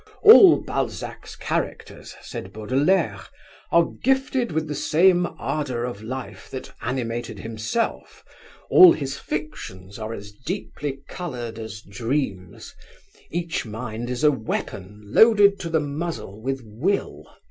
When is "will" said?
16.65-17.25